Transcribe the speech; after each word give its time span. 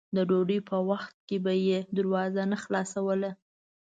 د 0.15 0.17
ډوډۍ 0.29 0.59
په 0.69 0.77
وخت 0.89 1.15
کې 1.27 1.37
به 1.43 1.53
یې 1.67 1.77
دروازه 1.97 2.43
نه 2.51 2.57
خلاصوله. 2.63 3.31